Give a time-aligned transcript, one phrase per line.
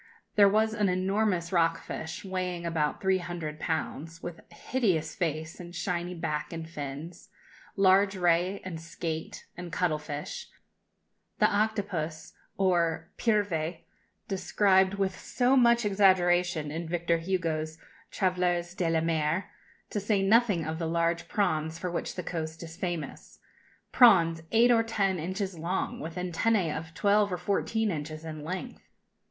[0.35, 5.75] There was an enormous rock fish, weighing about three hundred pounds, with hideous face and
[5.75, 7.29] shiny back, and fins;
[7.75, 10.47] large ray, and skate, and cuttle fish
[11.37, 13.75] the octopus, or pieuvre,
[14.27, 17.77] described with so much exaggeration in Victor Hugo's
[18.09, 19.51] "Travailleurs de la Mer,"
[19.91, 23.37] to say nothing of the large prawns for which the coast is famous
[23.91, 28.81] prawns eight or ten inches long, with antennæ of twelve or fourteen inches in length.